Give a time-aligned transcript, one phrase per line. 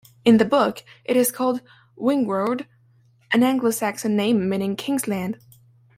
[0.25, 1.61] In the book it is called
[1.95, 2.65] "Wingreurde",
[3.33, 5.37] an Anglo-Saxon name meaning "King's Land.